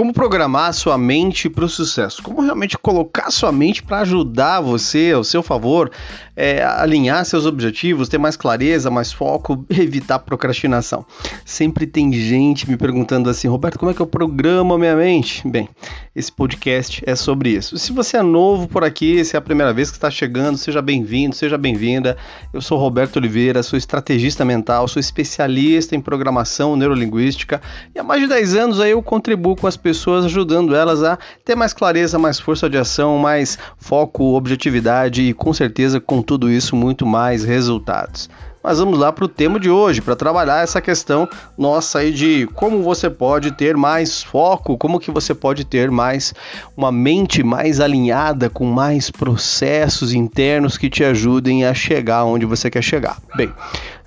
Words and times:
Como 0.00 0.14
programar 0.14 0.72
sua 0.72 0.96
mente 0.96 1.50
para 1.50 1.66
o 1.66 1.68
sucesso? 1.68 2.22
Como 2.22 2.40
realmente 2.40 2.78
colocar 2.78 3.30
sua 3.30 3.52
mente 3.52 3.82
para 3.82 3.98
ajudar 3.98 4.62
você, 4.62 5.12
ao 5.14 5.22
seu 5.22 5.42
favor, 5.42 5.90
é, 6.34 6.64
alinhar 6.64 7.22
seus 7.26 7.44
objetivos, 7.44 8.08
ter 8.08 8.16
mais 8.16 8.34
clareza, 8.34 8.90
mais 8.90 9.12
foco, 9.12 9.62
evitar 9.68 10.18
procrastinação. 10.20 11.04
Sempre 11.44 11.86
tem 11.86 12.10
gente 12.14 12.68
me 12.70 12.78
perguntando 12.78 13.28
assim, 13.28 13.46
Roberto, 13.46 13.78
como 13.78 13.90
é 13.90 13.94
que 13.94 14.00
eu 14.00 14.06
programo 14.06 14.72
a 14.72 14.78
minha 14.78 14.96
mente? 14.96 15.46
Bem, 15.46 15.68
esse 16.16 16.32
podcast 16.32 17.02
é 17.06 17.14
sobre 17.14 17.50
isso. 17.50 17.76
Se 17.76 17.92
você 17.92 18.16
é 18.16 18.22
novo 18.22 18.66
por 18.68 18.82
aqui, 18.82 19.22
se 19.22 19.36
é 19.36 19.38
a 19.38 19.42
primeira 19.42 19.70
vez 19.74 19.90
que 19.90 19.98
está 19.98 20.10
chegando, 20.10 20.56
seja 20.56 20.80
bem-vindo, 20.80 21.36
seja 21.36 21.58
bem-vinda. 21.58 22.16
Eu 22.54 22.62
sou 22.62 22.78
Roberto 22.78 23.16
Oliveira, 23.16 23.62
sou 23.62 23.76
estrategista 23.76 24.42
mental, 24.42 24.88
sou 24.88 24.98
especialista 24.98 25.94
em 25.94 26.00
programação 26.00 26.74
neurolinguística 26.74 27.60
e 27.94 27.98
há 27.98 28.02
mais 28.02 28.22
de 28.22 28.28
10 28.28 28.54
anos 28.54 28.80
aí 28.80 28.92
eu 28.92 29.02
contribuo 29.02 29.54
com 29.54 29.66
as 29.66 29.76
pessoas, 29.76 29.89
ajudando 30.24 30.74
elas 30.74 31.02
a 31.02 31.18
ter 31.44 31.54
mais 31.54 31.72
clareza, 31.72 32.18
mais 32.18 32.38
força 32.38 32.68
de 32.68 32.78
ação, 32.78 33.18
mais 33.18 33.58
foco, 33.78 34.34
objetividade 34.34 35.22
e 35.22 35.32
com 35.32 35.52
certeza 35.52 36.00
com 36.00 36.22
tudo 36.22 36.50
isso 36.50 36.76
muito 36.76 37.06
mais 37.06 37.44
resultados. 37.44 38.28
Mas 38.62 38.78
vamos 38.78 38.98
lá 38.98 39.10
para 39.10 39.24
o 39.24 39.28
tema 39.28 39.58
de 39.58 39.70
hoje, 39.70 40.02
para 40.02 40.14
trabalhar 40.14 40.62
essa 40.62 40.82
questão 40.82 41.26
nossa 41.56 42.00
aí 42.00 42.12
de 42.12 42.46
como 42.54 42.82
você 42.82 43.08
pode 43.08 43.52
ter 43.52 43.74
mais 43.74 44.22
foco, 44.22 44.76
como 44.76 45.00
que 45.00 45.10
você 45.10 45.34
pode 45.34 45.64
ter 45.64 45.90
mais 45.90 46.34
uma 46.76 46.92
mente 46.92 47.42
mais 47.42 47.80
alinhada 47.80 48.50
com 48.50 48.66
mais 48.66 49.10
processos 49.10 50.12
internos 50.12 50.76
que 50.76 50.90
te 50.90 51.02
ajudem 51.02 51.64
a 51.64 51.72
chegar 51.72 52.24
onde 52.24 52.44
você 52.44 52.70
quer 52.70 52.82
chegar. 52.82 53.16
Bem, 53.34 53.50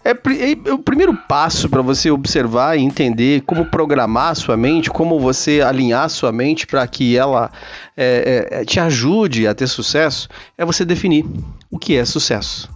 é, 0.03 0.11
é, 0.11 0.69
é 0.69 0.73
o 0.73 0.79
primeiro 0.79 1.15
passo 1.15 1.69
para 1.69 1.81
você 1.81 2.11
observar 2.11 2.77
e 2.77 2.81
entender 2.81 3.41
como 3.41 3.65
programar 3.65 4.29
a 4.29 4.35
sua 4.35 4.57
mente, 4.57 4.89
como 4.89 5.19
você 5.19 5.61
alinhar 5.61 6.03
a 6.03 6.09
sua 6.09 6.31
mente 6.31 6.67
para 6.67 6.85
que 6.87 7.15
ela 7.17 7.51
é, 7.95 8.47
é, 8.51 8.65
te 8.65 8.79
ajude 8.79 9.47
a 9.47 9.55
ter 9.55 9.67
sucesso, 9.67 10.27
é 10.57 10.65
você 10.65 10.83
definir 10.83 11.25
o 11.71 11.79
que 11.79 11.95
é 11.95 12.03
sucesso. 12.03 12.69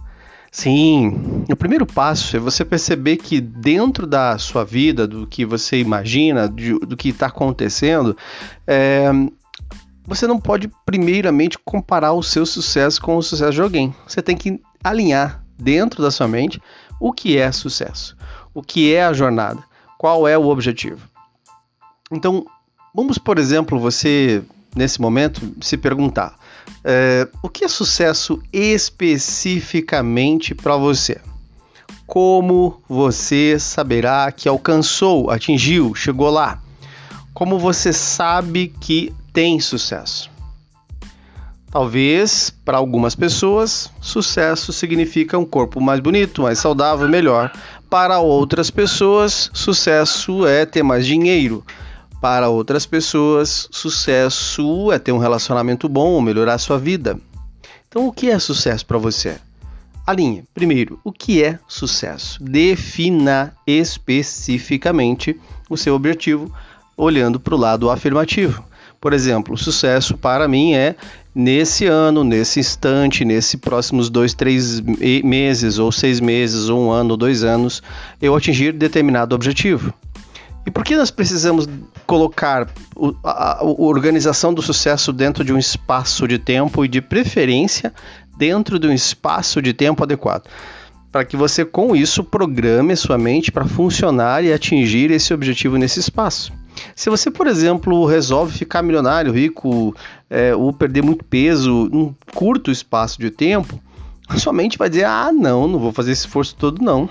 Sim, 0.50 1.44
o 1.50 1.54
primeiro 1.54 1.84
passo 1.84 2.34
é 2.34 2.40
você 2.40 2.64
perceber 2.64 3.18
que 3.18 3.38
dentro 3.38 4.06
da 4.06 4.38
sua 4.38 4.64
vida, 4.64 5.06
do 5.06 5.26
que 5.26 5.44
você 5.44 5.78
imagina, 5.78 6.48
do, 6.48 6.78
do 6.80 6.96
que 6.96 7.10
está 7.10 7.26
acontecendo, 7.26 8.16
é, 8.66 9.10
você 10.06 10.26
não 10.26 10.40
pode 10.40 10.70
primeiramente 10.86 11.58
comparar 11.58 12.14
o 12.14 12.22
seu 12.22 12.46
sucesso 12.46 13.00
com 13.02 13.16
o 13.16 13.22
sucesso 13.22 13.52
de 13.52 13.60
alguém. 13.60 13.94
Você 14.06 14.22
tem 14.22 14.34
que 14.34 14.58
alinhar 14.82 15.44
dentro 15.58 16.02
da 16.02 16.10
sua 16.10 16.26
mente 16.26 16.60
o 17.00 17.12
que 17.12 17.38
é 17.38 17.50
sucesso, 17.52 18.16
o 18.54 18.62
que 18.62 18.94
é 18.94 19.04
a 19.04 19.12
jornada, 19.12 19.62
qual 19.96 20.26
é 20.26 20.36
o 20.36 20.48
objetivo. 20.48 21.08
Então, 22.10 22.46
vamos, 22.94 23.18
por 23.18 23.38
exemplo, 23.38 23.78
você 23.78 24.42
nesse 24.74 25.00
momento 25.00 25.40
se 25.60 25.76
perguntar: 25.76 26.36
é, 26.84 27.28
o 27.42 27.48
que 27.48 27.64
é 27.64 27.68
sucesso 27.68 28.42
especificamente 28.52 30.54
para 30.54 30.76
você? 30.76 31.20
Como 32.06 32.82
você 32.88 33.58
saberá 33.58 34.32
que 34.32 34.48
alcançou, 34.48 35.30
atingiu, 35.30 35.94
chegou 35.94 36.30
lá? 36.30 36.60
Como 37.34 37.58
você 37.58 37.92
sabe 37.92 38.72
que 38.80 39.14
tem 39.32 39.60
sucesso? 39.60 40.30
Talvez, 41.70 42.50
para 42.64 42.78
algumas 42.78 43.14
pessoas, 43.14 43.90
sucesso 44.00 44.72
significa 44.72 45.38
um 45.38 45.44
corpo 45.44 45.80
mais 45.80 46.00
bonito, 46.00 46.42
mais 46.42 46.58
saudável, 46.58 47.06
melhor. 47.08 47.52
Para 47.90 48.20
outras 48.20 48.70
pessoas, 48.70 49.50
sucesso 49.52 50.46
é 50.46 50.64
ter 50.64 50.82
mais 50.82 51.06
dinheiro. 51.06 51.62
Para 52.22 52.48
outras 52.48 52.86
pessoas, 52.86 53.68
sucesso 53.70 54.90
é 54.90 54.98
ter 54.98 55.12
um 55.12 55.18
relacionamento 55.18 55.88
bom 55.88 56.12
ou 56.12 56.22
melhorar 56.22 56.54
a 56.54 56.58
sua 56.58 56.78
vida. 56.78 57.18
Então, 57.86 58.06
o 58.06 58.12
que 58.12 58.30
é 58.30 58.38
sucesso 58.38 58.84
para 58.86 58.98
você? 58.98 59.36
Alinhe. 60.06 60.44
Primeiro, 60.54 60.98
o 61.04 61.12
que 61.12 61.44
é 61.44 61.58
sucesso? 61.68 62.42
Defina 62.42 63.52
especificamente 63.66 65.38
o 65.68 65.76
seu 65.76 65.94
objetivo 65.94 66.50
olhando 66.96 67.38
para 67.38 67.54
o 67.54 67.58
lado 67.58 67.90
afirmativo. 67.90 68.64
Por 69.00 69.12
exemplo, 69.12 69.56
sucesso 69.56 70.16
para 70.16 70.48
mim 70.48 70.72
é 70.72 70.96
nesse 71.38 71.86
ano, 71.86 72.24
nesse 72.24 72.58
instante, 72.58 73.24
nesses 73.24 73.54
próximos 73.54 74.10
dois, 74.10 74.34
três 74.34 74.80
meses, 74.80 75.78
ou 75.78 75.92
seis 75.92 76.18
meses, 76.18 76.68
ou 76.68 76.86
um 76.86 76.90
ano, 76.90 77.12
ou 77.12 77.16
dois 77.16 77.44
anos, 77.44 77.80
eu 78.20 78.34
atingir 78.34 78.72
determinado 78.72 79.36
objetivo. 79.36 79.94
E 80.66 80.70
por 80.70 80.82
que 80.82 80.96
nós 80.96 81.12
precisamos 81.12 81.68
colocar 82.04 82.68
a, 83.22 83.60
organização 83.62 84.52
do 84.52 84.60
sucesso 84.60 85.12
dentro 85.12 85.44
de 85.44 85.52
um 85.52 85.58
espaço 85.58 86.26
de 86.26 86.40
tempo 86.40 86.84
e, 86.84 86.88
de 86.88 87.00
preferência, 87.00 87.94
dentro 88.36 88.76
de 88.76 88.88
um 88.88 88.92
espaço 88.92 89.62
de 89.62 89.72
tempo 89.72 90.02
adequado? 90.02 90.48
Para 91.12 91.24
que 91.24 91.36
você, 91.36 91.64
com 91.64 91.94
isso, 91.94 92.24
programe 92.24 92.96
sua 92.96 93.16
mente 93.16 93.52
para 93.52 93.64
funcionar 93.64 94.44
e 94.44 94.52
atingir 94.52 95.12
esse 95.12 95.32
objetivo 95.32 95.76
nesse 95.76 96.00
espaço. 96.00 96.52
Se 96.94 97.10
você, 97.10 97.30
por 97.30 97.46
exemplo, 97.46 98.04
resolve 98.06 98.56
ficar 98.56 98.82
milionário, 98.82 99.32
rico, 99.32 99.94
é, 100.28 100.54
ou 100.54 100.72
perder 100.72 101.02
muito 101.02 101.24
peso 101.24 101.88
num 101.90 102.14
curto 102.34 102.70
espaço 102.70 103.18
de 103.18 103.30
tempo, 103.30 103.80
sua 104.36 104.52
mente 104.52 104.78
vai 104.78 104.88
dizer: 104.88 105.04
ah, 105.04 105.30
não, 105.32 105.66
não 105.66 105.78
vou 105.78 105.92
fazer 105.92 106.12
esse 106.12 106.26
esforço 106.26 106.54
todo, 106.56 106.82
não. 106.82 107.08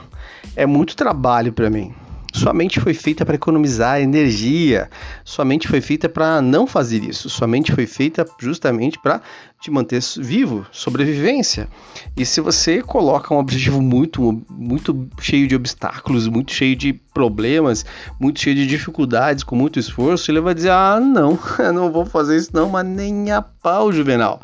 É 0.55 0.65
muito 0.65 0.95
trabalho 0.95 1.51
para 1.51 1.69
mim. 1.69 1.93
Sua 2.33 2.53
mente 2.53 2.79
foi 2.79 2.93
feita 2.93 3.25
para 3.25 3.35
economizar 3.35 3.99
energia. 4.01 4.89
Sua 5.23 5.45
mente 5.45 5.67
foi 5.67 5.81
feita 5.81 6.07
para 6.09 6.41
não 6.41 6.67
fazer 6.67 7.03
isso. 7.03 7.29
Sua 7.29 7.47
mente 7.47 7.71
foi 7.71 7.87
feita 7.87 8.25
justamente 8.39 8.99
para 8.99 9.21
te 9.59 9.71
manter 9.71 10.01
vivo, 10.17 10.65
sobrevivência. 10.71 11.67
E 12.15 12.25
se 12.25 12.39
você 12.41 12.81
coloca 12.81 13.33
um 13.33 13.37
objetivo 13.37 13.81
muito, 13.81 14.43
muito 14.49 15.07
cheio 15.19 15.47
de 15.47 15.55
obstáculos, 15.55 16.27
muito 16.27 16.53
cheio 16.53 16.75
de 16.75 16.93
problemas, 16.93 17.85
muito 18.19 18.39
cheio 18.39 18.55
de 18.55 18.67
dificuldades, 18.67 19.43
com 19.43 19.55
muito 19.55 19.79
esforço, 19.79 20.29
ele 20.29 20.41
vai 20.41 20.53
dizer: 20.53 20.71
ah, 20.71 20.99
não, 20.99 21.39
eu 21.57 21.73
não 21.73 21.91
vou 21.91 22.05
fazer 22.05 22.37
isso 22.37 22.51
não, 22.53 22.69
mas 22.69 22.85
nem 22.85 23.31
a 23.31 23.41
pau, 23.41 23.91
Juvenal. 23.91 24.41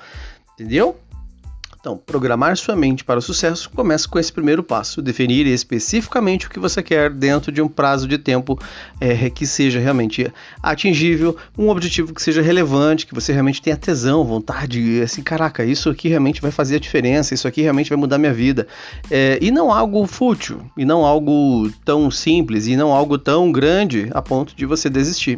Entendeu? 0.54 0.96
Então, 1.84 1.98
programar 1.98 2.56
sua 2.56 2.78
mente 2.78 3.04
para 3.04 3.20
o 3.20 3.22
sucesso 3.22 3.70
começa 3.70 4.08
com 4.08 4.18
esse 4.18 4.32
primeiro 4.32 4.64
passo: 4.64 5.02
definir 5.02 5.46
especificamente 5.46 6.48
o 6.48 6.50
que 6.50 6.58
você 6.58 6.82
quer 6.82 7.10
dentro 7.10 7.52
de 7.52 7.62
um 7.62 7.68
prazo 7.68 8.08
de 8.08 8.18
tempo 8.18 8.58
é, 9.02 9.30
que 9.30 9.46
seja 9.46 9.82
realmente 9.82 10.32
atingível, 10.62 11.36
um 11.58 11.68
objetivo 11.68 12.14
que 12.14 12.22
seja 12.22 12.42
relevante, 12.42 13.06
que 13.06 13.14
você 13.14 13.34
realmente 13.34 13.62
tenha 13.62 13.76
tesão, 13.76 14.24
vontade, 14.24 15.02
assim, 15.02 15.22
caraca, 15.22 15.66
isso 15.66 15.90
aqui 15.90 16.08
realmente 16.08 16.42
vai 16.42 16.52
fazer 16.52 16.78
a 16.78 16.80
diferença, 16.80 17.34
isso 17.34 17.50
aqui 17.50 17.62
realmente 17.62 17.90
vai 17.90 17.98
mudar 17.98 18.18
minha 18.18 18.34
vida. 18.34 18.66
É, 19.12 19.38
e 19.42 19.52
não 19.52 19.70
algo 19.70 20.08
fútil, 20.08 20.62
e 20.78 20.86
não 20.86 21.04
algo 21.04 21.70
tão 21.84 22.10
simples, 22.10 22.66
e 22.66 22.78
não 22.78 22.94
algo 22.94 23.18
tão 23.18 23.52
grande 23.52 24.08
a 24.14 24.22
ponto 24.22 24.56
de 24.56 24.66
você 24.66 24.90
desistir. 24.90 25.38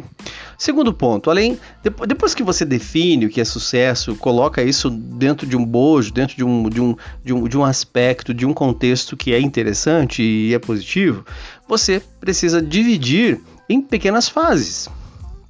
Segundo 0.58 0.92
ponto, 0.92 1.30
além 1.30 1.58
depois 2.06 2.34
que 2.34 2.42
você 2.42 2.64
define 2.64 3.26
o 3.26 3.28
que 3.28 3.40
é 3.40 3.44
sucesso, 3.44 4.16
coloca 4.16 4.62
isso 4.62 4.88
dentro 4.88 5.46
de 5.46 5.56
um 5.56 5.64
bojo, 5.64 6.12
dentro 6.12 6.36
de 6.36 6.44
um, 6.44 6.68
de 6.68 6.80
um, 6.80 6.96
de 7.24 7.32
um, 7.32 7.48
de 7.48 7.58
um 7.58 7.64
aspecto, 7.64 8.32
de 8.32 8.46
um 8.46 8.54
contexto 8.54 9.16
que 9.16 9.34
é 9.34 9.40
interessante 9.40 10.22
e 10.22 10.54
é 10.54 10.58
positivo, 10.58 11.24
você 11.68 12.02
precisa 12.20 12.62
dividir 12.62 13.40
em 13.68 13.82
pequenas 13.82 14.28
fases. 14.28 14.88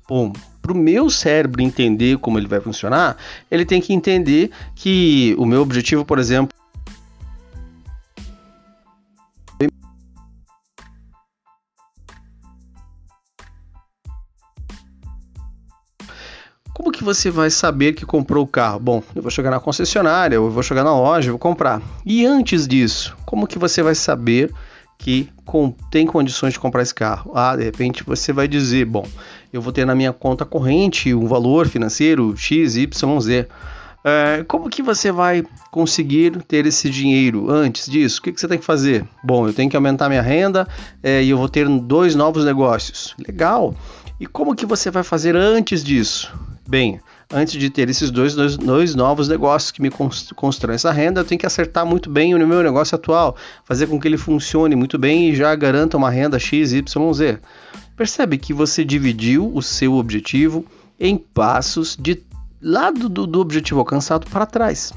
Bom, 0.09 0.33
para 0.61 0.73
o 0.73 0.77
meu 0.77 1.09
cérebro 1.09 1.63
entender 1.63 2.19
como 2.19 2.39
ele 2.39 2.49
vai 2.49 2.61
funcionar, 2.61 3.17
ele 3.49 3.65
tem 3.65 3.81
que 3.81 3.93
entender 3.93 4.51
que 4.75 5.37
o 5.39 5.47
meu 5.47 5.63
objetivo, 5.63 6.05
por 6.05 6.19
exemplo, 6.19 6.57
Como 16.77 16.93
que 16.93 17.03
você 17.03 17.31
vai 17.31 17.49
saber 17.49 17.95
que 17.95 18.05
comprou 18.05 18.45
o 18.45 18.47
carro? 18.47 18.79
Bom, 18.79 19.03
eu 19.15 19.23
vou 19.23 19.31
chegar 19.31 19.51
na 19.51 19.59
concessionária, 19.59 20.37
eu 20.37 20.51
vou 20.51 20.63
chegar 20.63 20.85
na 20.85 20.95
loja, 20.95 21.29
eu 21.29 21.33
vou 21.33 21.39
comprar. 21.39 21.81
E 22.05 22.27
antes 22.27 22.69
disso, 22.69 23.17
como 23.25 23.47
que 23.47 23.59
você 23.59 23.83
vai 23.83 23.95
saber 23.95 24.53
que 24.99 25.27
tem 25.91 26.07
condições 26.07 26.53
de 26.53 26.61
comprar 26.61 26.83
esse 26.83 26.95
carro? 26.95 27.33
Ah, 27.35 27.57
de 27.57 27.65
repente 27.65 28.05
você 28.05 28.31
vai 28.31 28.47
dizer, 28.47 28.85
bom, 28.85 29.09
eu 29.51 29.63
vou 29.63 29.73
ter 29.73 29.87
na 29.87 29.95
minha 29.95 30.13
conta 30.13 30.45
corrente 30.45 31.15
um 31.15 31.27
valor 31.27 31.67
financeiro 31.67 32.37
X, 32.37 32.77
Y, 32.77 33.21
Z. 33.23 33.49
É, 34.05 34.45
como 34.47 34.69
que 34.69 34.83
você 34.83 35.11
vai 35.11 35.45
conseguir 35.71 36.43
ter 36.43 36.67
esse 36.67 36.91
dinheiro 36.91 37.51
antes 37.51 37.91
disso? 37.91 38.21
O 38.21 38.23
que, 38.23 38.33
que 38.33 38.39
você 38.39 38.47
tem 38.47 38.59
que 38.59 38.67
fazer? 38.67 39.03
Bom, 39.25 39.49
eu 39.49 39.55
tenho 39.55 39.71
que 39.71 39.77
aumentar 39.77 40.11
minha 40.11 40.21
renda 40.21 40.69
é, 41.03 41.23
e 41.23 41.31
eu 41.31 41.39
vou 41.39 41.49
ter 41.49 41.67
dois 41.67 42.15
novos 42.15 42.45
negócios. 42.45 43.15
Legal. 43.27 43.75
E 44.21 44.27
como 44.27 44.55
que 44.55 44.67
você 44.67 44.91
vai 44.91 45.03
fazer 45.03 45.35
antes 45.35 45.83
disso? 45.83 46.31
Bem, 46.69 47.01
antes 47.33 47.55
de 47.55 47.71
ter 47.71 47.89
esses 47.89 48.11
dois, 48.11 48.35
dois, 48.35 48.57
dois 48.57 48.95
novos 48.95 49.29
negócios 49.29 49.71
que 49.71 49.81
me 49.81 49.91
constroem 50.35 50.75
essa 50.75 50.91
renda, 50.91 51.21
eu 51.21 51.25
tenho 51.25 51.39
que 51.39 51.47
acertar 51.47 51.87
muito 51.87 52.11
bem 52.11 52.35
o 52.35 52.47
meu 52.47 52.63
negócio 52.63 52.97
atual, 52.97 53.37
fazer 53.65 53.87
com 53.87 54.01
que 54.01 54.09
ele 54.09 54.17
funcione 54.17 54.75
muito 54.75 54.99
bem 54.99 55.31
e 55.31 55.37
já 55.37 55.55
garanta 55.55 55.97
uma 55.97 56.11
renda 56.11 56.39
X, 56.39 56.73
Y, 56.73 57.13
Z. 57.13 57.39
Percebe 57.97 58.37
que 58.37 58.53
você 58.53 58.85
dividiu 58.85 59.51
o 59.55 59.63
seu 59.63 59.95
objetivo 59.95 60.67
em 60.99 61.17
passos 61.17 61.97
de 61.97 62.23
lado 62.61 63.09
do, 63.09 63.27
do 63.27 63.41
objetivo 63.41 63.79
alcançado 63.79 64.27
para 64.29 64.45
trás. 64.45 64.93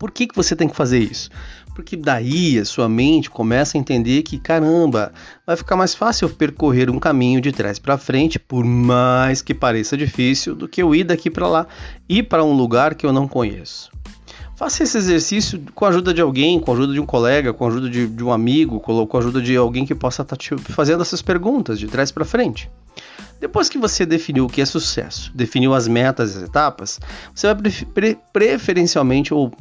Por 0.00 0.10
que, 0.10 0.26
que 0.26 0.34
você 0.34 0.56
tem 0.56 0.66
que 0.66 0.74
fazer 0.74 0.98
isso? 0.98 1.28
Porque 1.74 1.94
daí 1.94 2.58
a 2.58 2.64
sua 2.64 2.88
mente 2.88 3.28
começa 3.28 3.76
a 3.76 3.78
entender 3.78 4.22
que, 4.22 4.38
caramba, 4.38 5.12
vai 5.46 5.54
ficar 5.56 5.76
mais 5.76 5.94
fácil 5.94 6.30
percorrer 6.30 6.88
um 6.88 6.98
caminho 6.98 7.38
de 7.38 7.52
trás 7.52 7.78
para 7.78 7.98
frente, 7.98 8.38
por 8.38 8.64
mais 8.64 9.42
que 9.42 9.52
pareça 9.52 9.98
difícil, 9.98 10.54
do 10.54 10.66
que 10.66 10.82
eu 10.82 10.94
ir 10.94 11.04
daqui 11.04 11.28
para 11.28 11.46
lá, 11.46 11.66
ir 12.08 12.22
para 12.22 12.42
um 12.42 12.54
lugar 12.54 12.94
que 12.94 13.04
eu 13.04 13.12
não 13.12 13.28
conheço. 13.28 13.90
Faça 14.56 14.82
esse 14.82 14.96
exercício 14.96 15.62
com 15.74 15.84
a 15.84 15.88
ajuda 15.90 16.14
de 16.14 16.22
alguém, 16.22 16.58
com 16.58 16.70
a 16.70 16.74
ajuda 16.74 16.94
de 16.94 17.00
um 17.00 17.06
colega, 17.06 17.52
com 17.52 17.66
a 17.66 17.68
ajuda 17.68 17.90
de, 17.90 18.06
de 18.06 18.24
um 18.24 18.32
amigo, 18.32 18.80
com 18.80 19.16
a 19.16 19.20
ajuda 19.20 19.42
de 19.42 19.54
alguém 19.54 19.84
que 19.84 19.94
possa 19.94 20.22
estar 20.22 20.34
tá 20.34 20.40
te 20.40 20.56
fazendo 20.72 21.02
essas 21.02 21.20
perguntas 21.20 21.78
de 21.78 21.86
trás 21.86 22.10
para 22.10 22.24
frente. 22.24 22.70
Depois 23.38 23.68
que 23.68 23.76
você 23.76 24.06
definiu 24.06 24.46
o 24.46 24.48
que 24.48 24.62
é 24.62 24.64
sucesso, 24.64 25.30
definiu 25.34 25.74
as 25.74 25.86
metas, 25.86 26.38
as 26.38 26.42
etapas, 26.42 26.98
você 27.34 27.52
vai 27.52 27.70
pre 27.92 28.18
preferencialmente, 28.32 29.32
ou 29.32 29.52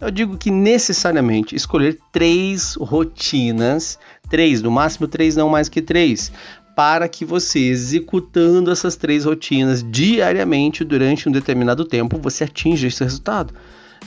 eu 0.00 0.10
digo 0.10 0.36
que 0.36 0.50
necessariamente, 0.50 1.56
escolher 1.56 1.98
três 2.12 2.74
rotinas, 2.74 3.98
três, 4.28 4.60
no 4.62 4.70
máximo 4.70 5.08
três, 5.08 5.36
não 5.36 5.48
mais 5.48 5.68
que 5.68 5.80
três, 5.80 6.30
para 6.76 7.08
que 7.08 7.24
você, 7.24 7.60
executando 7.60 8.70
essas 8.70 8.96
três 8.96 9.24
rotinas 9.24 9.82
diariamente 9.82 10.84
durante 10.84 11.28
um 11.28 11.32
determinado 11.32 11.86
tempo, 11.86 12.20
você 12.20 12.44
atinja 12.44 12.86
esse 12.86 13.02
resultado. 13.02 13.54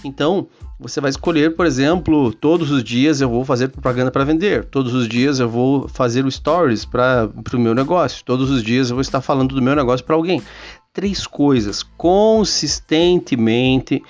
Então, 0.03 0.47
você 0.79 1.01
vai 1.01 1.09
escolher, 1.09 1.55
por 1.55 1.65
exemplo, 1.65 2.31
todos 2.31 2.69
os 2.71 2.83
dias 2.83 3.19
eu 3.19 3.29
vou 3.29 3.43
fazer 3.43 3.69
propaganda 3.69 4.11
para 4.11 4.23
vender, 4.23 4.65
todos 4.65 4.93
os 4.93 5.09
dias 5.09 5.39
eu 5.39 5.49
vou 5.49 5.87
fazer 5.89 6.31
stories 6.31 6.85
para 6.85 7.27
o 7.53 7.59
meu 7.59 7.73
negócio, 7.73 8.23
todos 8.23 8.51
os 8.51 8.63
dias 8.63 8.89
eu 8.89 8.95
vou 8.95 9.01
estar 9.01 9.19
falando 9.19 9.53
do 9.55 9.61
meu 9.61 9.75
negócio 9.75 10.05
para 10.05 10.15
alguém. 10.15 10.41
Três 10.93 11.27
coisas 11.27 11.83
consistentemente 11.83 14.01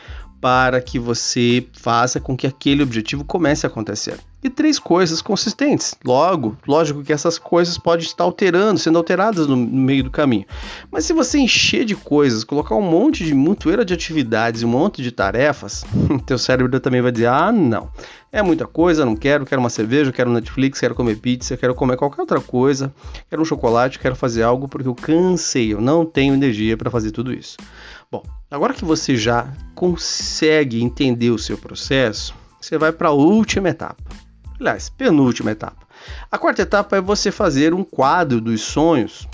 para 0.42 0.82
que 0.82 0.98
você 0.98 1.66
faça 1.74 2.20
com 2.20 2.36
que 2.36 2.48
aquele 2.48 2.84
objetivo 2.84 3.24
comece 3.24 3.66
a 3.66 3.70
acontecer. 3.70 4.18
E 4.42 4.50
três 4.50 4.80
coisas 4.80 5.22
consistentes. 5.22 5.96
Logo, 6.06 6.58
lógico 6.66 7.04
que 7.04 7.12
essas 7.12 7.38
coisas 7.38 7.78
podem 7.78 8.06
estar 8.06 8.24
alterando, 8.24 8.80
sendo 8.80 8.98
alteradas 8.98 9.48
no, 9.48 9.58
meio 9.58 10.06
do 10.06 10.10
caminho. 10.10 10.46
Mas 10.90 11.04
se 11.04 11.12
você 11.12 11.40
encher 11.40 11.84
de 11.84 11.94
coisas, 11.94 12.46
colocar 12.46 12.74
um 12.74 12.82
monte 12.82 13.26
de 13.26 13.34
montoeira 13.34 13.84
de 13.84 13.94
atividades, 13.94 14.64
um 14.64 14.70
monte 14.70 15.04
de 15.04 15.12
tarefas, 15.12 15.84
teu 16.26 16.38
cérebro 16.38 16.80
também 16.80 17.02
vai 17.02 17.12
dizer: 17.12 17.28
"Ah, 17.28 17.52
não. 17.52 17.90
É 18.32 18.42
muita 18.42 18.66
coisa, 18.66 19.04
não 19.04 19.16
quero, 19.16 19.46
quero 19.46 19.60
uma 19.60 19.72
cerveja, 19.72 20.12
quero 20.12 20.32
Netflix, 20.32 20.80
quero 20.80 20.96
comer 20.96 21.18
pizza, 21.18 21.58
quero 21.58 21.74
comer 21.74 21.98
qualquer 21.98 22.22
outra 22.22 22.40
coisa, 22.40 22.94
quero 23.28 23.42
um 23.42 23.46
chocolate, 23.46 23.98
quero 23.98 24.16
fazer 24.16 24.44
algo 24.44 24.68
porque 24.68 24.88
eu 24.88 24.94
cansei, 24.94 25.74
eu 25.74 25.82
não 25.82 26.06
tenho 26.06 26.34
energia 26.34 26.78
para 26.78 26.90
fazer 26.90 27.12
tudo 27.12 27.34
isso". 27.34 27.58
Bom, 28.12 28.24
agora 28.50 28.74
que 28.74 28.84
você 28.84 29.16
já 29.16 29.54
consegue 29.76 30.82
entender 30.82 31.30
o 31.30 31.38
seu 31.38 31.56
processo, 31.56 32.34
você 32.60 32.76
vai 32.76 32.92
para 32.92 33.10
a 33.10 33.14
última 33.14 33.70
etapa. 33.70 34.04
Aliás, 34.60 34.90
penúltima 34.90 35.52
etapa. 35.52 35.88
A 36.32 36.36
quarta 36.36 36.64
etapa 36.64 36.98
é 36.98 37.02
você 37.02 37.32
fazer 37.32 37.72
um 37.72 37.84
quadro 37.84 38.42
dos 38.42 38.62
sonhos. 38.62 39.28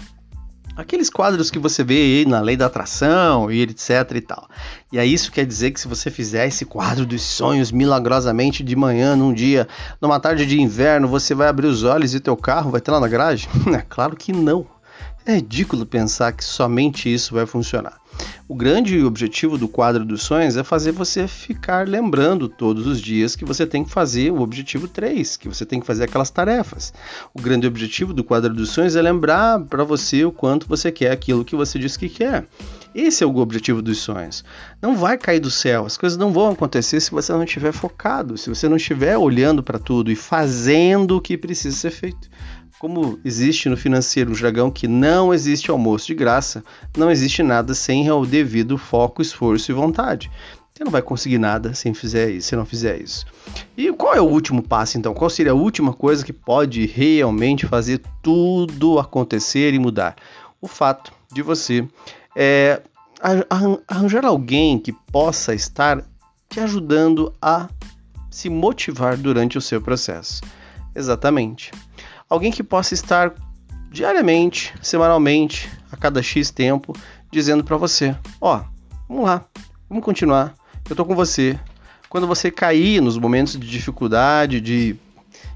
Aqueles 0.75 1.09
quadros 1.09 1.49
que 1.49 1.57
você 1.57 1.85
vê 1.85 1.93
aí 1.93 2.25
na 2.25 2.41
lei 2.41 2.57
da 2.57 2.65
atração 2.65 3.49
e 3.49 3.61
etc 3.61 4.11
e 4.13 4.19
tal. 4.19 4.49
E 4.91 4.99
aí 4.99 5.13
isso 5.13 5.31
quer 5.31 5.45
dizer 5.45 5.71
que 5.71 5.79
se 5.79 5.87
você 5.87 6.11
fizer 6.11 6.45
esse 6.45 6.65
quadro 6.65 7.05
dos 7.05 7.21
sonhos 7.21 7.71
milagrosamente 7.71 8.61
de 8.61 8.75
manhã, 8.75 9.15
num 9.15 9.33
dia, 9.33 9.69
numa 10.01 10.19
tarde 10.19 10.45
de 10.45 10.59
inverno, 10.59 11.07
você 11.07 11.33
vai 11.33 11.47
abrir 11.47 11.67
os 11.67 11.85
olhos 11.85 12.13
e 12.13 12.19
teu 12.19 12.35
carro 12.35 12.71
vai 12.71 12.81
ter 12.81 12.91
lá 12.91 12.99
na 12.99 13.07
garagem? 13.07 13.47
É 13.73 13.81
claro 13.81 14.17
que 14.17 14.33
não. 14.33 14.74
É 15.27 15.37
ridículo 15.37 15.87
pensar 15.87 16.33
que 16.33 16.43
somente 16.43 17.11
isso 17.11 17.33
vai 17.33 17.47
funcionar. 17.47 17.99
O 18.47 18.53
grande 18.53 19.03
objetivo 19.03 19.57
do 19.57 19.67
quadro 19.67 20.05
dos 20.05 20.21
sonhos 20.21 20.55
é 20.55 20.63
fazer 20.63 20.91
você 20.91 21.27
ficar 21.27 21.87
lembrando 21.87 22.47
todos 22.47 22.85
os 22.85 23.01
dias 23.01 23.35
que 23.35 23.43
você 23.43 23.65
tem 23.65 23.83
que 23.83 23.89
fazer 23.89 24.31
o 24.31 24.41
objetivo 24.41 24.87
3, 24.87 25.35
que 25.35 25.49
você 25.49 25.65
tem 25.65 25.79
que 25.79 25.85
fazer 25.85 26.03
aquelas 26.03 26.29
tarefas. 26.29 26.93
O 27.33 27.41
grande 27.41 27.65
objetivo 27.65 28.13
do 28.13 28.23
quadro 28.23 28.53
dos 28.53 28.69
sonhos 28.69 28.95
é 28.95 29.01
lembrar 29.01 29.59
para 29.61 29.83
você 29.83 30.23
o 30.23 30.31
quanto 30.31 30.67
você 30.67 30.91
quer 30.91 31.09
aquilo 31.11 31.43
que 31.43 31.55
você 31.55 31.79
disse 31.79 31.97
que 31.97 32.07
quer. 32.07 32.45
Esse 32.93 33.23
é 33.23 33.27
o 33.27 33.35
objetivo 33.37 33.81
dos 33.81 33.97
sonhos. 33.97 34.45
Não 34.79 34.95
vai 34.95 35.17
cair 35.17 35.39
do 35.39 35.49
céu, 35.49 35.85
as 35.85 35.97
coisas 35.97 36.17
não 36.17 36.31
vão 36.31 36.51
acontecer 36.51 37.01
se 37.01 37.09
você 37.09 37.33
não 37.33 37.43
estiver 37.43 37.71
focado, 37.71 38.37
se 38.37 38.47
você 38.47 38.69
não 38.69 38.77
estiver 38.77 39.17
olhando 39.17 39.63
para 39.63 39.79
tudo 39.79 40.11
e 40.11 40.15
fazendo 40.15 41.17
o 41.17 41.21
que 41.21 41.35
precisa 41.35 41.75
ser 41.75 41.91
feito. 41.91 42.29
Como 42.85 43.19
existe 43.25 43.67
no 43.67 43.75
financeiro 43.75 44.29
um 44.29 44.35
jargão 44.35 44.69
que 44.69 44.87
não 44.87 45.33
existe 45.33 45.71
almoço 45.71 46.05
de 46.05 46.13
graça, 46.13 46.63
não 46.95 47.09
existe 47.09 47.41
nada 47.41 47.73
sem 47.73 48.11
o 48.11 48.27
devido 48.27 48.77
foco, 48.77 49.23
esforço 49.23 49.71
e 49.71 49.73
vontade. 49.73 50.29
Você 50.71 50.83
não 50.83 50.91
vai 50.91 51.01
conseguir 51.01 51.39
nada 51.39 51.73
sem 51.73 51.95
fizer 51.95 52.29
isso, 52.29 52.49
se 52.49 52.55
não 52.55 52.63
fizer 52.63 53.01
isso. 53.01 53.25
E 53.75 53.91
qual 53.91 54.13
é 54.13 54.21
o 54.21 54.29
último 54.29 54.61
passo 54.61 54.99
então? 54.99 55.15
Qual 55.15 55.31
seria 55.31 55.53
a 55.53 55.55
última 55.55 55.93
coisa 55.93 56.23
que 56.23 56.31
pode 56.31 56.85
realmente 56.85 57.65
fazer 57.65 58.03
tudo 58.21 58.99
acontecer 58.99 59.73
e 59.73 59.79
mudar? 59.79 60.15
O 60.61 60.67
fato 60.67 61.11
de 61.33 61.41
você 61.41 61.87
é, 62.35 62.83
arranjar 63.89 64.25
alguém 64.25 64.77
que 64.77 64.91
possa 64.91 65.55
estar 65.55 66.05
te 66.47 66.59
ajudando 66.59 67.33
a 67.41 67.67
se 68.29 68.47
motivar 68.47 69.17
durante 69.17 69.57
o 69.57 69.61
seu 69.61 69.81
processo. 69.81 70.43
Exatamente. 70.95 71.71
Alguém 72.29 72.51
que 72.51 72.63
possa 72.63 72.93
estar 72.93 73.33
diariamente, 73.91 74.73
semanalmente, 74.81 75.69
a 75.91 75.97
cada 75.97 76.21
X 76.21 76.51
tempo, 76.51 76.93
dizendo 77.31 77.63
para 77.63 77.77
você: 77.77 78.15
Ó, 78.41 78.57
oh, 78.57 78.63
vamos 79.07 79.25
lá, 79.25 79.45
vamos 79.89 80.03
continuar, 80.03 80.55
eu 80.89 80.95
tô 80.95 81.05
com 81.05 81.15
você. 81.15 81.59
Quando 82.09 82.27
você 82.27 82.49
cair 82.49 83.01
nos 83.01 83.17
momentos 83.17 83.59
de 83.59 83.67
dificuldade, 83.67 84.61
de 84.61 84.95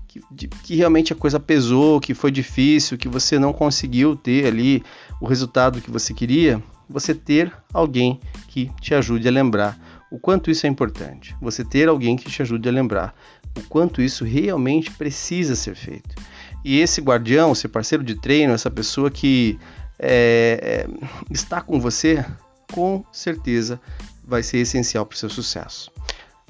que, 0.07 0.21
de, 0.31 0.47
que 0.47 0.75
realmente 0.75 1.13
a 1.13 1.15
coisa 1.15 1.39
pesou, 1.39 1.99
que 1.99 2.13
foi 2.13 2.31
difícil, 2.31 2.97
que 2.97 3.07
você 3.07 3.39
não 3.39 3.53
conseguiu 3.53 4.15
ter 4.15 4.45
ali 4.45 4.83
o 5.21 5.27
resultado 5.27 5.81
que 5.81 5.91
você 5.91 6.13
queria, 6.13 6.61
você 6.89 7.13
ter 7.13 7.53
alguém 7.73 8.19
que 8.47 8.71
te 8.81 8.93
ajude 8.93 9.27
a 9.27 9.31
lembrar 9.31 9.79
o 10.11 10.19
quanto 10.19 10.49
isso 10.49 10.65
é 10.65 10.69
importante. 10.69 11.35
Você 11.39 11.63
ter 11.63 11.87
alguém 11.87 12.15
que 12.15 12.29
te 12.29 12.41
ajude 12.41 12.67
a 12.67 12.71
lembrar 12.71 13.13
o 13.55 13.61
quanto 13.63 14.01
isso 14.01 14.25
realmente 14.25 14.91
precisa 14.91 15.55
ser 15.55 15.75
feito. 15.75 16.15
E 16.63 16.79
esse 16.79 17.01
guardião, 17.01 17.51
esse 17.51 17.67
parceiro 17.67 18.03
de 18.03 18.15
treino, 18.15 18.53
essa 18.53 18.69
pessoa 18.69 19.09
que 19.09 19.57
é, 19.97 20.85
é, 20.87 21.07
está 21.31 21.61
com 21.61 21.79
você, 21.79 22.25
com 22.71 23.03
certeza 23.11 23.79
vai 24.23 24.43
ser 24.43 24.59
essencial 24.59 25.05
para 25.05 25.15
o 25.15 25.17
seu 25.17 25.29
sucesso. 25.29 25.91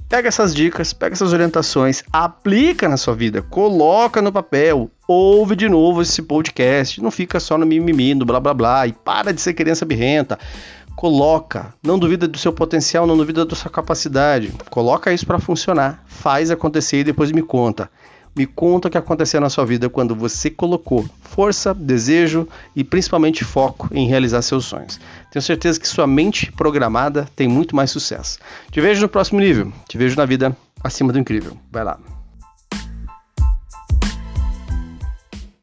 Pega 0.10 0.28
essas 0.28 0.56
dicas, 0.56 0.92
pega 0.92 1.14
essas 1.14 1.34
orientações, 1.34 2.04
aplica 2.12 2.90
na 2.90 2.98
sua 2.98 3.14
vida, 3.14 3.44
coloca 3.44 4.22
no 4.24 4.32
papel, 4.32 4.90
ouve 5.08 5.56
de 5.56 5.70
novo 5.70 6.02
esse 6.02 6.24
podcast, 6.24 7.00
não 7.00 7.12
fica 7.12 7.40
só 7.40 7.60
no 7.60 7.66
mimimi, 7.66 8.16
no 8.16 8.26
blá 8.26 8.40
blá 8.40 8.54
blá 8.54 8.88
e 8.88 8.92
para 8.92 9.32
de 9.32 9.40
ser 9.40 9.54
criança 9.54 9.86
birrenta. 9.86 10.40
Coloca, 10.96 11.74
não 11.82 11.98
duvida 11.98 12.28
do 12.28 12.38
seu 12.38 12.52
potencial, 12.52 13.06
não 13.06 13.16
duvida 13.16 13.46
da 13.46 13.56
sua 13.56 13.72
capacidade. 13.72 14.52
Coloca 14.72 15.14
isso 15.14 15.26
para 15.26 15.40
funcionar, 15.40 16.04
faz 16.08 16.50
acontecer 16.50 16.98
e 16.98 17.04
depois 17.04 17.32
me 17.32 17.44
conta. 17.44 17.90
Me 18.36 18.46
conta 18.46 18.88
o 18.88 18.92
que 18.92 18.98
aconteceu 18.98 19.42
na 19.42 19.50
sua 19.50 19.66
vida 19.66 19.90
quando 19.90 20.16
você 20.16 20.50
colocou 20.50 21.06
força, 21.22 21.74
desejo 21.74 22.48
e 22.76 22.84
principalmente 22.84 23.44
foco 23.44 23.90
em 23.92 24.08
realizar 24.08 24.42
seus 24.42 24.66
sonhos. 24.66 25.00
Tenho 25.32 25.44
certeza 25.44 25.80
que 25.80 25.88
sua 25.88 26.08
mente 26.08 26.52
programada 26.52 27.28
tem 27.36 27.48
muito 27.48 27.76
mais 27.76 27.92
sucesso. 27.92 28.40
Te 28.72 28.80
vejo 28.82 29.02
no 29.02 29.10
próximo 29.10 29.40
nível. 29.40 29.72
Te 29.88 29.98
vejo 29.98 30.16
na 30.16 30.26
vida 30.26 30.56
acima 30.84 31.12
do 31.12 31.20
incrível. 31.20 31.58
Vai 31.72 31.84
lá. 31.84 32.19